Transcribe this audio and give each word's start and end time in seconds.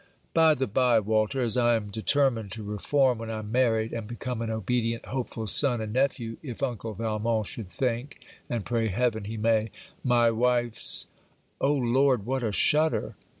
By 0.33 0.55
the 0.55 0.65
bye, 0.65 0.99
Walter, 0.99 1.43
as 1.43 1.55
I 1.57 1.75
am 1.75 1.91
determined 1.91 2.51
to 2.53 2.63
reform 2.63 3.19
when 3.19 3.29
I'm 3.29 3.51
married, 3.51 3.93
and 3.93 4.07
become 4.07 4.41
an 4.41 4.49
obedient 4.49 5.05
hopeful 5.05 5.45
son 5.45 5.79
and 5.79 5.93
nephew, 5.93 6.37
if 6.41 6.63
uncle 6.63 6.95
Valmont 6.95 7.45
should 7.45 7.69
think 7.69 8.17
(and 8.49 8.65
pray 8.65 8.87
heaven 8.87 9.25
he 9.25 9.37
may) 9.37 9.69
my 10.03 10.31
wife's 10.31 11.05
Oh, 11.59 11.75
lord, 11.75 12.25
what 12.25 12.41
a 12.41 12.51
shudder! 12.51 13.15